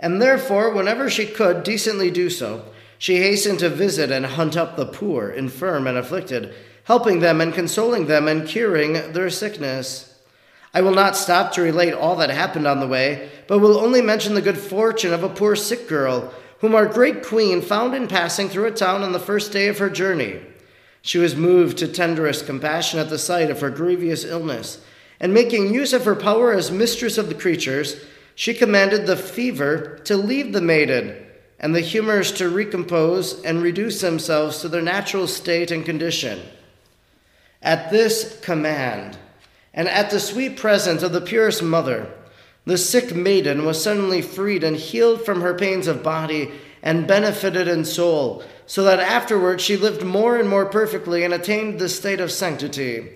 And 0.00 0.20
therefore, 0.20 0.72
whenever 0.72 1.10
she 1.10 1.26
could 1.26 1.62
decently 1.62 2.10
do 2.10 2.30
so, 2.30 2.64
she 2.98 3.16
hastened 3.16 3.58
to 3.58 3.68
visit 3.68 4.10
and 4.10 4.24
hunt 4.24 4.56
up 4.56 4.76
the 4.76 4.86
poor, 4.86 5.28
infirm, 5.28 5.86
and 5.86 5.98
afflicted, 5.98 6.54
helping 6.84 7.20
them 7.20 7.40
and 7.40 7.52
consoling 7.52 8.06
them 8.06 8.28
and 8.28 8.48
curing 8.48 9.12
their 9.12 9.28
sickness. 9.28 10.20
I 10.72 10.80
will 10.80 10.94
not 10.94 11.16
stop 11.16 11.52
to 11.52 11.62
relate 11.62 11.92
all 11.92 12.16
that 12.16 12.30
happened 12.30 12.66
on 12.66 12.80
the 12.80 12.86
way, 12.86 13.30
but 13.46 13.58
will 13.58 13.78
only 13.78 14.00
mention 14.00 14.34
the 14.34 14.40
good 14.40 14.56
fortune 14.56 15.12
of 15.12 15.22
a 15.22 15.28
poor 15.28 15.54
sick 15.54 15.86
girl 15.86 16.32
whom 16.62 16.76
our 16.76 16.86
great 16.86 17.24
queen 17.24 17.60
found 17.60 17.92
in 17.92 18.06
passing 18.06 18.48
through 18.48 18.66
a 18.66 18.70
town 18.70 19.02
on 19.02 19.10
the 19.10 19.18
first 19.18 19.50
day 19.50 19.66
of 19.66 19.78
her 19.78 19.90
journey. 19.90 20.40
She 21.02 21.18
was 21.18 21.34
moved 21.34 21.76
to 21.78 21.88
tenderest 21.88 22.46
compassion 22.46 23.00
at 23.00 23.10
the 23.10 23.18
sight 23.18 23.50
of 23.50 23.60
her 23.60 23.68
grievous 23.68 24.24
illness, 24.24 24.80
and 25.18 25.34
making 25.34 25.74
use 25.74 25.92
of 25.92 26.04
her 26.04 26.14
power 26.14 26.52
as 26.52 26.70
mistress 26.70 27.18
of 27.18 27.28
the 27.28 27.34
creatures, 27.34 28.04
she 28.36 28.54
commanded 28.54 29.06
the 29.06 29.16
fever 29.16 29.98
to 30.04 30.16
leave 30.16 30.52
the 30.52 30.60
maiden, 30.60 31.26
and 31.58 31.74
the 31.74 31.80
humors 31.80 32.30
to 32.30 32.48
recompose 32.48 33.42
and 33.42 33.60
reduce 33.60 34.00
themselves 34.00 34.60
to 34.60 34.68
their 34.68 34.82
natural 34.82 35.26
state 35.26 35.72
and 35.72 35.84
condition. 35.84 36.40
At 37.60 37.90
this 37.90 38.38
command, 38.40 39.18
and 39.74 39.88
at 39.88 40.10
the 40.10 40.20
sweet 40.20 40.56
presence 40.56 41.02
of 41.02 41.10
the 41.10 41.20
purest 41.20 41.60
mother, 41.60 42.08
the 42.64 42.78
sick 42.78 43.14
maiden 43.14 43.64
was 43.64 43.82
suddenly 43.82 44.22
freed 44.22 44.62
and 44.62 44.76
healed 44.76 45.24
from 45.24 45.40
her 45.40 45.54
pains 45.54 45.86
of 45.86 46.02
body 46.02 46.50
and 46.82 47.06
benefited 47.06 47.68
in 47.68 47.84
soul, 47.84 48.42
so 48.66 48.84
that 48.84 49.00
afterward 49.00 49.60
she 49.60 49.76
lived 49.76 50.04
more 50.04 50.36
and 50.36 50.48
more 50.48 50.66
perfectly 50.66 51.24
and 51.24 51.34
attained 51.34 51.78
the 51.78 51.88
state 51.88 52.20
of 52.20 52.30
sanctity. 52.30 53.08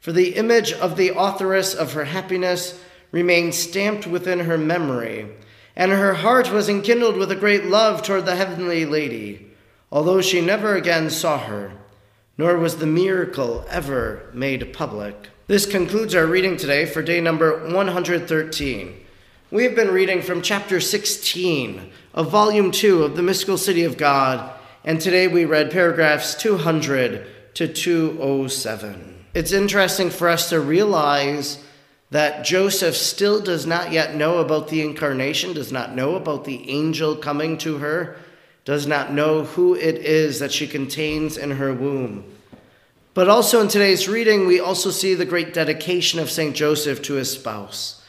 For 0.00 0.12
the 0.12 0.34
image 0.34 0.72
of 0.72 0.96
the 0.96 1.16
authoress 1.16 1.74
of 1.74 1.92
her 1.92 2.04
happiness 2.04 2.78
remained 3.12 3.54
stamped 3.54 4.06
within 4.06 4.40
her 4.40 4.58
memory, 4.58 5.28
and 5.76 5.90
her 5.90 6.14
heart 6.14 6.50
was 6.50 6.68
enkindled 6.68 7.16
with 7.16 7.30
a 7.30 7.36
great 7.36 7.66
love 7.66 8.02
toward 8.02 8.26
the 8.26 8.36
heavenly 8.36 8.84
lady, 8.84 9.52
although 9.90 10.20
she 10.20 10.40
never 10.40 10.74
again 10.74 11.08
saw 11.08 11.38
her, 11.38 11.72
nor 12.36 12.58
was 12.58 12.76
the 12.76 12.86
miracle 12.86 13.64
ever 13.68 14.30
made 14.34 14.72
public. 14.72 15.28
This 15.52 15.66
concludes 15.66 16.14
our 16.14 16.24
reading 16.24 16.56
today 16.56 16.86
for 16.86 17.02
day 17.02 17.20
number 17.20 17.68
113. 17.68 19.00
We 19.50 19.64
have 19.64 19.74
been 19.74 19.90
reading 19.90 20.22
from 20.22 20.40
chapter 20.40 20.80
16 20.80 21.92
of 22.14 22.30
volume 22.30 22.70
2 22.70 23.02
of 23.02 23.16
the 23.16 23.22
Mystical 23.22 23.58
City 23.58 23.84
of 23.84 23.98
God, 23.98 24.50
and 24.82 24.98
today 24.98 25.28
we 25.28 25.44
read 25.44 25.70
paragraphs 25.70 26.34
200 26.36 27.26
to 27.52 27.68
207. 27.68 29.24
It's 29.34 29.52
interesting 29.52 30.08
for 30.08 30.30
us 30.30 30.48
to 30.48 30.58
realize 30.58 31.62
that 32.08 32.46
Joseph 32.46 32.96
still 32.96 33.38
does 33.38 33.66
not 33.66 33.92
yet 33.92 34.14
know 34.14 34.38
about 34.38 34.68
the 34.68 34.80
incarnation, 34.80 35.52
does 35.52 35.70
not 35.70 35.94
know 35.94 36.14
about 36.14 36.46
the 36.46 36.70
angel 36.70 37.14
coming 37.14 37.58
to 37.58 37.76
her, 37.76 38.16
does 38.64 38.86
not 38.86 39.12
know 39.12 39.44
who 39.44 39.74
it 39.74 39.96
is 39.96 40.38
that 40.38 40.50
she 40.50 40.66
contains 40.66 41.36
in 41.36 41.50
her 41.50 41.74
womb. 41.74 42.24
But 43.14 43.28
also 43.28 43.60
in 43.60 43.68
today's 43.68 44.08
reading, 44.08 44.46
we 44.46 44.58
also 44.58 44.90
see 44.90 45.14
the 45.14 45.26
great 45.26 45.52
dedication 45.52 46.18
of 46.18 46.30
St. 46.30 46.56
Joseph 46.56 47.02
to 47.02 47.14
his 47.14 47.30
spouse, 47.30 48.02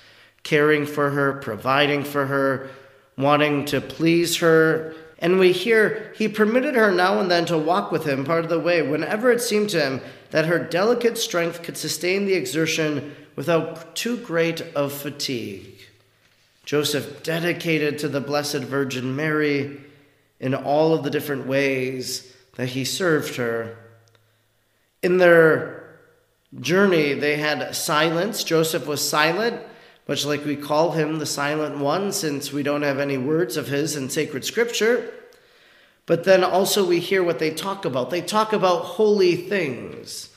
caring 0.44 0.86
for 0.86 1.10
her, 1.10 1.34
providing 1.34 2.06
for 2.06 2.28
her, 2.28 2.70
wanting 3.18 3.66
to 3.66 3.82
please 3.82 4.38
her. 4.38 4.96
And 5.20 5.40
we 5.40 5.52
hear 5.52 6.14
he 6.16 6.30
permitted 6.30 6.76
her 6.76 6.90
now 6.90 7.20
and 7.20 7.30
then 7.30 7.46
to 7.48 7.58
walk 7.58 7.92
with 7.92 8.06
him 8.06 8.24
part 8.24 8.46
of 8.46 8.50
the 8.50 8.60
way 8.60 8.82
whenever 8.82 9.30
it 9.30 9.42
seemed 9.42 9.70
to 9.72 9.82
him 9.82 10.02
that 10.32 10.46
her 10.46 10.60
delicate 10.60 11.18
strength 11.18 11.64
could 11.64 11.78
sustain 11.78 12.26
the 12.26 12.34
exertion 12.34 13.16
without 13.36 13.96
too 13.96 14.18
great 14.18 14.62
of 14.74 14.94
fatigue. 14.94 15.80
Joseph 16.66 17.24
dedicated 17.24 18.00
to 18.00 18.08
the 18.08 18.22
Blessed 18.22 18.64
Virgin 18.64 19.16
Mary 19.16 19.82
in 20.40 20.54
all 20.56 20.94
of 20.94 21.04
the 21.04 21.10
different 21.10 21.46
ways 21.46 22.34
that 22.56 22.70
he 22.70 22.86
served 22.86 23.36
her. 23.36 23.78
In 25.04 25.18
their 25.18 26.00
journey, 26.60 27.14
they 27.14 27.38
had 27.38 27.76
silence. 27.76 28.44
Joseph 28.44 28.88
was 28.88 29.08
silent, 29.08 29.62
much 30.08 30.26
like 30.26 30.46
we 30.46 30.56
call 30.56 30.92
him 30.92 31.20
the 31.20 31.26
silent 31.26 31.78
one, 31.78 32.12
since 32.12 32.54
we 32.54 32.64
don't 32.64 32.82
have 32.82 33.00
any 33.00 33.18
words 33.18 33.58
of 33.58 33.68
his 33.68 33.96
in 33.96 34.10
sacred 34.10 34.46
scripture. 34.46 35.12
But 36.06 36.24
then 36.24 36.44
also 36.44 36.86
we 36.86 37.00
hear 37.00 37.24
what 37.24 37.40
they 37.40 37.52
talk 37.52 37.86
about. 37.86 38.10
They 38.10 38.22
talk 38.22 38.54
about 38.54 38.84
holy 38.84 39.36
things. 39.36 40.30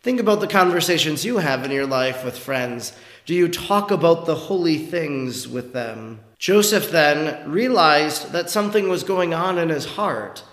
Think 0.00 0.20
about 0.20 0.40
the 0.40 0.46
conversations 0.46 1.24
you 1.24 1.38
have 1.38 1.64
in 1.64 1.70
your 1.70 1.86
life 1.86 2.24
with 2.24 2.38
friends. 2.38 2.92
Do 3.26 3.34
you 3.34 3.48
talk 3.48 3.90
about 3.90 4.26
the 4.26 4.34
holy 4.34 4.78
things 4.78 5.46
with 5.46 5.72
them? 5.72 6.20
Joseph 6.38 6.90
then 6.90 7.50
realized 7.50 8.32
that 8.32 8.48
something 8.50 8.88
was 8.88 9.02
going 9.02 9.34
on 9.34 9.58
in 9.58 9.68
his 9.68 9.84
heart. 9.84 10.44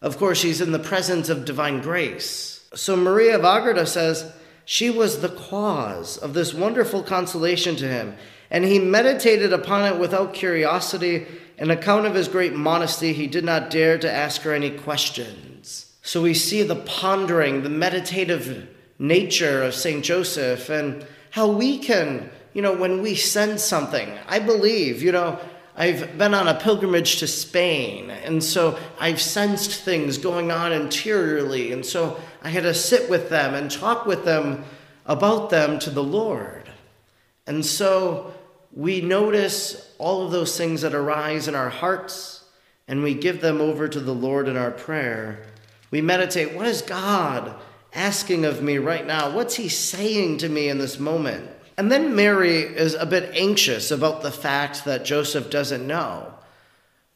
Of 0.00 0.18
course, 0.18 0.42
he's 0.42 0.60
in 0.60 0.72
the 0.72 0.78
presence 0.78 1.28
of 1.28 1.44
divine 1.44 1.80
grace. 1.80 2.55
So 2.76 2.94
Maria 2.94 3.36
of 3.36 3.44
Agreda 3.44 3.86
says 3.86 4.32
she 4.66 4.90
was 4.90 5.20
the 5.20 5.30
cause 5.30 6.18
of 6.18 6.34
this 6.34 6.52
wonderful 6.52 7.02
consolation 7.02 7.74
to 7.76 7.88
him, 7.88 8.16
and 8.50 8.64
he 8.64 8.78
meditated 8.78 9.52
upon 9.52 9.90
it 9.90 9.98
without 9.98 10.34
curiosity. 10.34 11.26
On 11.58 11.70
account 11.70 12.04
of 12.04 12.14
his 12.14 12.28
great 12.28 12.54
modesty, 12.54 13.14
he 13.14 13.26
did 13.26 13.44
not 13.44 13.70
dare 13.70 13.96
to 13.98 14.12
ask 14.12 14.42
her 14.42 14.52
any 14.52 14.70
questions. 14.70 15.92
So 16.02 16.20
we 16.22 16.34
see 16.34 16.62
the 16.62 16.76
pondering, 16.76 17.62
the 17.62 17.70
meditative 17.70 18.68
nature 18.98 19.62
of 19.62 19.74
St. 19.74 20.04
Joseph, 20.04 20.68
and 20.68 21.06
how 21.30 21.48
we 21.48 21.78
can, 21.78 22.30
you 22.52 22.62
know, 22.62 22.76
when 22.76 23.02
we 23.02 23.14
send 23.14 23.58
something, 23.58 24.12
I 24.28 24.38
believe, 24.38 25.02
you 25.02 25.12
know, 25.12 25.40
I've 25.78 26.16
been 26.16 26.32
on 26.32 26.48
a 26.48 26.54
pilgrimage 26.54 27.18
to 27.18 27.26
Spain, 27.26 28.08
and 28.08 28.42
so 28.42 28.78
I've 28.98 29.20
sensed 29.20 29.82
things 29.82 30.16
going 30.16 30.50
on 30.50 30.72
interiorly, 30.72 31.72
and 31.72 31.84
so 31.84 32.18
I 32.42 32.48
had 32.48 32.62
to 32.62 32.72
sit 32.72 33.10
with 33.10 33.28
them 33.28 33.54
and 33.54 33.70
talk 33.70 34.06
with 34.06 34.24
them 34.24 34.64
about 35.04 35.50
them 35.50 35.78
to 35.80 35.90
the 35.90 36.02
Lord. 36.02 36.70
And 37.46 37.64
so 37.64 38.32
we 38.72 39.02
notice 39.02 39.94
all 39.98 40.24
of 40.24 40.32
those 40.32 40.56
things 40.56 40.80
that 40.80 40.94
arise 40.94 41.46
in 41.46 41.54
our 41.54 41.68
hearts, 41.68 42.44
and 42.88 43.02
we 43.02 43.12
give 43.12 43.42
them 43.42 43.60
over 43.60 43.86
to 43.86 44.00
the 44.00 44.14
Lord 44.14 44.48
in 44.48 44.56
our 44.56 44.70
prayer. 44.70 45.44
We 45.90 46.00
meditate 46.00 46.54
what 46.54 46.66
is 46.66 46.80
God 46.80 47.54
asking 47.92 48.46
of 48.46 48.62
me 48.62 48.78
right 48.78 49.06
now? 49.06 49.30
What's 49.30 49.56
He 49.56 49.68
saying 49.68 50.38
to 50.38 50.48
me 50.48 50.70
in 50.70 50.78
this 50.78 50.98
moment? 50.98 51.50
And 51.78 51.92
then 51.92 52.16
Mary 52.16 52.60
is 52.60 52.94
a 52.94 53.04
bit 53.06 53.30
anxious 53.34 53.90
about 53.90 54.22
the 54.22 54.30
fact 54.30 54.84
that 54.86 55.04
Joseph 55.04 55.50
doesn't 55.50 55.86
know. 55.86 56.34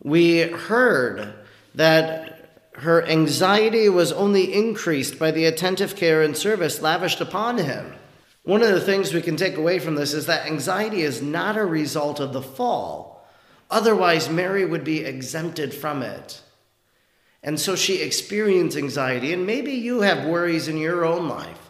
We 0.03 0.43
heard 0.43 1.35
that 1.75 2.71
her 2.75 3.03
anxiety 3.05 3.89
was 3.89 4.13
only 4.13 4.53
increased 4.53 5.19
by 5.19 5.31
the 5.31 5.47
attentive 5.47 5.97
care 5.97 6.23
and 6.23 6.37
service 6.37 6.81
lavished 6.81 7.21
upon 7.21 7.59
him. 7.59 7.95
One 8.43 8.63
of 8.63 8.71
the 8.71 8.81
things 8.81 9.13
we 9.13 9.23
can 9.23 9.37
take 9.37 9.57
away 9.57 9.79
from 9.79 9.95
this 9.95 10.15
is 10.15 10.27
that 10.27 10.47
anxiety 10.47 11.03
is 11.03 11.23
not 11.23 11.57
a 11.57 11.65
result 11.65 12.21
of 12.21 12.33
the 12.33 12.43
fall. 12.43 13.29
Otherwise, 13.71 14.29
Mary 14.29 14.65
would 14.65 14.85
be 14.85 15.05
exempted 15.05 15.73
from 15.75 16.03
it. 16.03 16.43
And 17.43 17.59
so 17.59 17.77
she 17.77 18.03
experienced 18.03 18.77
anxiety, 18.77 19.33
and 19.33 19.47
maybe 19.47 19.73
you 19.73 20.01
have 20.01 20.27
worries 20.27 20.69
in 20.69 20.77
your 20.77 21.05
own 21.05 21.29
life. 21.29 21.70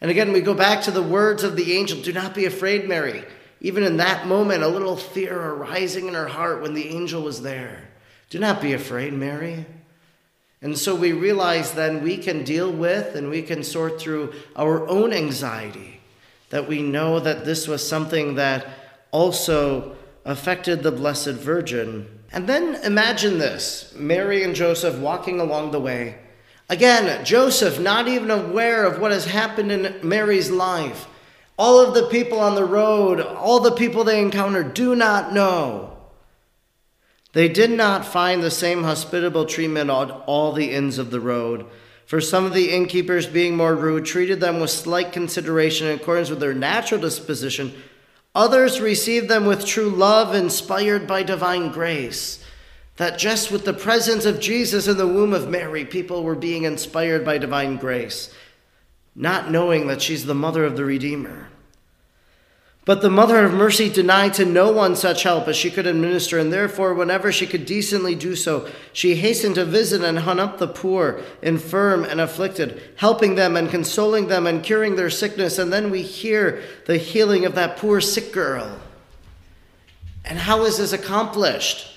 And 0.00 0.10
again, 0.10 0.32
we 0.32 0.40
go 0.40 0.54
back 0.54 0.82
to 0.84 0.90
the 0.90 1.02
words 1.02 1.42
of 1.42 1.56
the 1.56 1.72
angel 1.74 2.00
Do 2.00 2.12
not 2.12 2.34
be 2.34 2.46
afraid, 2.46 2.88
Mary. 2.88 3.24
Even 3.60 3.82
in 3.84 3.98
that 3.98 4.26
moment, 4.26 4.62
a 4.62 4.68
little 4.68 4.96
fear 4.96 5.38
arising 5.38 6.08
in 6.08 6.14
her 6.14 6.28
heart 6.28 6.62
when 6.62 6.72
the 6.72 6.88
angel 6.88 7.22
was 7.22 7.42
there. 7.42 7.88
Do 8.30 8.38
not 8.38 8.62
be 8.62 8.72
afraid, 8.72 9.12
Mary. 9.12 9.66
And 10.62 10.78
so 10.78 10.94
we 10.94 11.12
realize 11.12 11.72
then 11.72 12.02
we 12.02 12.16
can 12.16 12.44
deal 12.44 12.70
with 12.70 13.16
and 13.16 13.28
we 13.28 13.42
can 13.42 13.62
sort 13.62 14.00
through 14.00 14.32
our 14.56 14.86
own 14.88 15.12
anxiety, 15.12 16.00
that 16.50 16.68
we 16.68 16.82
know 16.82 17.20
that 17.20 17.44
this 17.44 17.66
was 17.66 17.86
something 17.86 18.34
that 18.36 18.66
also 19.10 19.96
affected 20.24 20.82
the 20.82 20.92
Blessed 20.92 21.28
Virgin. 21.28 22.06
And 22.32 22.46
then 22.46 22.76
imagine 22.84 23.38
this 23.38 23.92
Mary 23.96 24.42
and 24.42 24.54
Joseph 24.54 24.98
walking 24.98 25.40
along 25.40 25.70
the 25.70 25.80
way 25.80 26.18
Again, 26.70 27.24
Joseph, 27.24 27.80
not 27.80 28.06
even 28.06 28.30
aware 28.30 28.84
of 28.84 29.00
what 29.00 29.10
has 29.10 29.24
happened 29.24 29.72
in 29.72 29.98
Mary's 30.04 30.52
life. 30.52 31.08
All 31.58 31.80
of 31.80 31.94
the 31.94 32.06
people 32.06 32.38
on 32.38 32.54
the 32.54 32.64
road, 32.64 33.20
all 33.20 33.58
the 33.58 33.72
people 33.72 34.04
they 34.04 34.22
encounter, 34.22 34.62
do 34.62 34.94
not 34.94 35.32
know. 35.32 35.98
They 37.32 37.48
did 37.48 37.72
not 37.72 38.06
find 38.06 38.40
the 38.40 38.52
same 38.52 38.84
hospitable 38.84 39.46
treatment 39.46 39.90
on 39.90 40.12
all 40.12 40.52
the 40.52 40.70
inns 40.70 40.98
of 40.98 41.10
the 41.10 41.18
road. 41.18 41.66
For 42.06 42.20
some 42.20 42.44
of 42.44 42.54
the 42.54 42.70
innkeepers, 42.70 43.26
being 43.26 43.56
more 43.56 43.74
rude, 43.74 44.04
treated 44.04 44.38
them 44.38 44.60
with 44.60 44.70
slight 44.70 45.12
consideration 45.12 45.88
in 45.88 45.96
accordance 45.96 46.30
with 46.30 46.38
their 46.38 46.54
natural 46.54 47.00
disposition. 47.00 47.74
Others 48.32 48.80
received 48.80 49.28
them 49.28 49.44
with 49.44 49.66
true 49.66 49.90
love, 49.90 50.36
inspired 50.36 51.08
by 51.08 51.24
divine 51.24 51.72
grace 51.72 52.44
that 53.00 53.16
just 53.16 53.50
with 53.50 53.64
the 53.64 53.72
presence 53.72 54.26
of 54.26 54.40
Jesus 54.40 54.86
in 54.86 54.98
the 54.98 55.06
womb 55.06 55.32
of 55.32 55.48
Mary, 55.48 55.86
people 55.86 56.22
were 56.22 56.34
being 56.34 56.64
inspired 56.64 57.24
by 57.24 57.38
divine 57.38 57.78
grace, 57.78 58.30
not 59.14 59.50
knowing 59.50 59.86
that 59.86 60.02
she's 60.02 60.26
the 60.26 60.34
mother 60.34 60.66
of 60.66 60.76
the 60.76 60.84
Redeemer. 60.84 61.48
But 62.84 63.00
the 63.00 63.08
Mother 63.08 63.42
of 63.42 63.54
Mercy 63.54 63.88
denied 63.88 64.34
to 64.34 64.44
no 64.44 64.70
one 64.70 64.96
such 64.96 65.22
help 65.22 65.48
as 65.48 65.56
she 65.56 65.70
could 65.70 65.86
administer, 65.86 66.38
and 66.38 66.52
therefore, 66.52 66.92
whenever 66.92 67.32
she 67.32 67.46
could 67.46 67.64
decently 67.64 68.14
do 68.14 68.36
so, 68.36 68.68
she 68.92 69.14
hastened 69.14 69.54
to 69.54 69.64
visit 69.64 70.04
and 70.04 70.18
hunt 70.18 70.38
up 70.38 70.58
the 70.58 70.68
poor, 70.68 71.22
infirm, 71.40 72.04
and 72.04 72.20
afflicted, 72.20 72.82
helping 72.96 73.34
them 73.34 73.56
and 73.56 73.70
consoling 73.70 74.26
them 74.26 74.46
and 74.46 74.62
curing 74.62 74.96
their 74.96 75.08
sickness. 75.08 75.58
And 75.58 75.72
then 75.72 75.90
we 75.90 76.02
hear 76.02 76.62
the 76.84 76.98
healing 76.98 77.46
of 77.46 77.54
that 77.54 77.78
poor 77.78 78.02
sick 78.02 78.30
girl. 78.30 78.78
And 80.22 80.38
how 80.38 80.64
is 80.64 80.76
this 80.76 80.92
accomplished? 80.92 81.89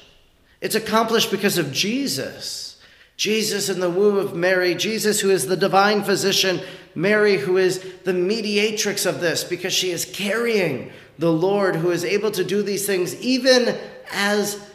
It's 0.63 0.76
accomplished 0.76 1.30
because 1.30 1.58
of 1.58 1.73
Jesus. 1.73 2.78
Jesus 3.17 3.67
in 3.67 3.82
the 3.82 3.89
womb 3.89 4.15
of 4.15 4.34
Mary, 4.34 4.73
Jesus 4.73 5.19
who 5.19 5.30
is 5.30 5.45
the 5.45 5.58
divine 5.58 6.04
physician, 6.06 6.62
Mary 6.95 7.36
who 7.36 7.58
is 7.58 7.86
the 8.06 8.13
mediatrix 8.13 9.06
of 9.06 9.19
this 9.19 9.43
because 9.43 9.73
she 9.73 9.91
is 9.91 10.06
carrying 10.06 10.89
the 11.19 11.34
Lord 11.34 11.76
who 11.76 11.91
is 11.91 12.06
able 12.06 12.32
to 12.32 12.45
do 12.45 12.63
these 12.63 12.88
things 12.88 13.13
even 13.21 13.78
as 14.10 14.65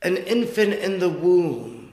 an 0.00 0.16
infant 0.16 0.72
in 0.72 1.00
the 1.00 1.10
womb, 1.10 1.92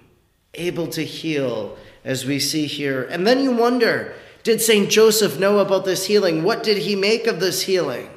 able 0.54 0.88
to 0.88 1.04
heal, 1.04 1.78
as 2.06 2.26
we 2.26 2.40
see 2.40 2.66
here. 2.66 3.04
And 3.04 3.28
then 3.28 3.44
you 3.44 3.52
wonder 3.52 4.14
did 4.44 4.62
St. 4.62 4.90
Joseph 4.90 5.38
know 5.38 5.60
about 5.60 5.84
this 5.84 6.06
healing? 6.06 6.44
What 6.44 6.64
did 6.64 6.78
he 6.78 6.96
make 6.96 7.28
of 7.28 7.42
this 7.42 7.64
healing? 7.64 8.10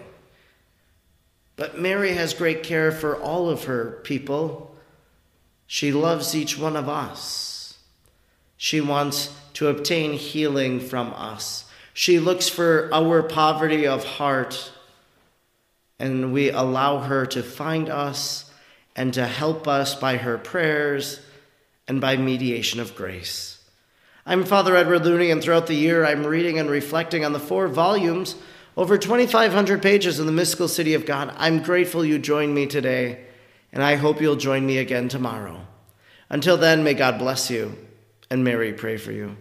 But 1.57 1.81
Mary 1.81 2.15
has 2.15 2.33
great 2.33 2.63
care 2.63 2.93
for 2.93 3.17
all 3.17 3.51
of 3.51 3.65
her 3.65 4.01
people. 4.05 4.76
She 5.67 5.93
loves 5.93 6.35
each 6.35 6.57
one 6.59 6.77
of 6.77 6.89
us. 6.89 7.79
She 8.57 8.81
wants 8.81 9.35
to 9.55 9.69
obtain 9.69 10.13
healing 10.13 10.81
from 10.81 11.13
us. 11.15 11.65
She 11.93 12.19
looks 12.19 12.49
for 12.49 12.91
our 12.93 13.23
poverty 13.23 13.87
of 13.87 14.05
heart, 14.05 14.71
and 15.99 16.33
we 16.33 16.51
allow 16.51 16.99
her 16.99 17.27
to 17.27 17.43
find 17.43 17.89
us 17.89 18.51
and 18.95 19.13
to 19.15 19.27
help 19.27 19.67
us 19.67 19.95
by 19.95 20.19
her 20.19 20.39
prayers 20.39 21.21
and 21.89 22.01
by 22.01 22.17
mediation 22.17 22.81
of 22.81 22.95
grace. 22.95 23.59
I'm 24.25 24.45
Father 24.45 24.77
Edward 24.77 25.05
Looney, 25.05 25.31
and 25.31 25.43
throughout 25.43 25.67
the 25.67 25.75
year 25.75 26.05
I'm 26.05 26.27
reading 26.27 26.59
and 26.59 26.69
reflecting 26.69 27.25
on 27.25 27.33
the 27.33 27.41
four 27.41 27.69
volumes, 27.69 28.37
over 28.77 28.99
2,500 28.99 29.83
pages 29.83 30.21
in 30.21 30.27
the 30.27 30.33
mystical 30.33 30.69
city 30.69 30.95
of 30.95 31.07
God. 31.07 31.33
I'm 31.37 31.63
grateful 31.63 32.05
you 32.05 32.19
joined 32.19 32.55
me 32.55 32.67
today 32.67 33.27
and 33.73 33.83
I 33.83 33.97
hope 33.97 34.21
you'll 34.21 34.37
join 34.37 34.67
me 34.67 34.79
again 34.79 35.09
tomorrow. 35.09 35.67
Until 36.29 36.57
then, 36.57 36.83
may 36.83 36.95
God 36.95 37.19
bless 37.19 37.51
you 37.51 37.77
and 38.31 38.43
Mary 38.43 38.73
pray 38.73 38.97
for 38.97 39.13
you. 39.13 39.37